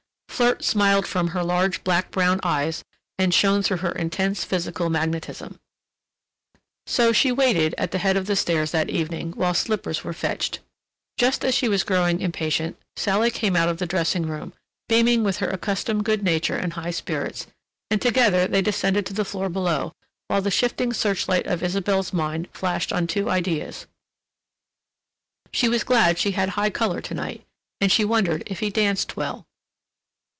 [0.41, 2.83] Flirt smiled from her large black brown eyes
[3.19, 5.59] and shone through her intense physical magnetism.
[6.87, 10.57] So she waited at the head of the stairs that evening while slippers were fetched.
[11.15, 14.53] Just as she was growing impatient, Sally came out of the dressing room,
[14.89, 17.45] beaming with her accustomed good nature and high spirits,
[17.91, 19.93] and together they descended to the floor below,
[20.27, 23.85] while the shifting search light of Isabelle's mind flashed on two ideas:
[25.51, 27.45] she was glad she had high color to night,
[27.79, 29.45] and she wondered if he danced well.